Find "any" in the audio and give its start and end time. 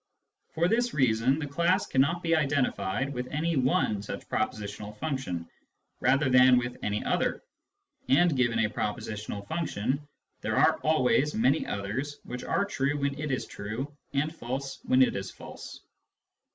3.29-3.55, 6.81-7.03